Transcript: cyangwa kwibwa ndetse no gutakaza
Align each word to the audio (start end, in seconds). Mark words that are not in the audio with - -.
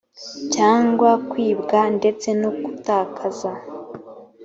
cyangwa 0.53 1.09
kwibwa 1.29 1.79
ndetse 1.97 2.27
no 2.41 2.49
gutakaza 2.61 3.51